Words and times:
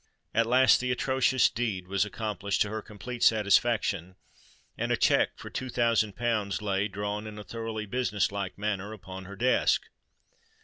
At 0.33 0.47
last 0.47 0.79
the 0.79 0.91
atrocious 0.91 1.47
deed 1.47 1.87
was 1.87 2.05
accomplished 2.05 2.63
to 2.63 2.69
her 2.71 2.81
complete 2.81 3.21
satisfaction; 3.21 4.15
and 4.75 4.91
a 4.91 4.97
cheque 4.97 5.37
for 5.37 5.51
two 5.51 5.69
thousand 5.69 6.15
pounds 6.15 6.59
lay, 6.59 6.87
drawn 6.87 7.27
in 7.27 7.37
a 7.37 7.43
thoroughly 7.43 7.85
business 7.85 8.31
like 8.31 8.57
manner, 8.57 8.93
upon 8.93 9.25
her 9.25 9.35
desk! 9.35 9.83